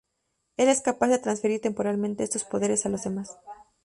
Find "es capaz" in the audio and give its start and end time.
0.69-1.09